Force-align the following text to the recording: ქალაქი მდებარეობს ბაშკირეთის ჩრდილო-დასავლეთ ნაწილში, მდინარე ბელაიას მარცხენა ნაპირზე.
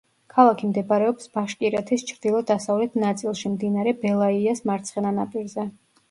ქალაქი 0.35 0.67
მდებარეობს 0.67 1.27
ბაშკირეთის 1.37 2.05
ჩრდილო-დასავლეთ 2.11 2.97
ნაწილში, 3.03 3.51
მდინარე 3.57 3.93
ბელაიას 4.05 4.63
მარცხენა 4.71 5.13
ნაპირზე. 5.19 5.67